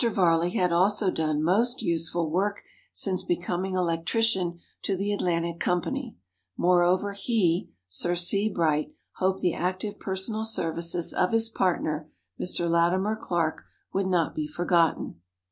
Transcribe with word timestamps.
Varley 0.09 0.49
had 0.49 0.71
also 0.73 1.11
done 1.11 1.43
most 1.43 1.83
useful 1.83 2.27
work 2.31 2.63
since 2.91 3.21
becoming 3.21 3.75
electrician 3.75 4.57
to 4.81 4.97
the 4.97 5.11
"Atlantic" 5.11 5.59
Company. 5.59 6.17
Moreover, 6.57 7.13
he 7.13 7.69
(Sir 7.87 8.15
C. 8.15 8.49
Bright) 8.49 8.91
hoped 9.17 9.41
the 9.41 9.53
active 9.53 9.99
personal 9.99 10.43
services 10.43 11.13
of 11.13 11.33
his 11.33 11.49
partner, 11.49 12.09
Mr. 12.39 12.67
Latimer 12.67 13.15
Clark, 13.15 13.61
would 13.93 14.07
not 14.07 14.33
be 14.33 14.47
forgotten. 14.47 15.21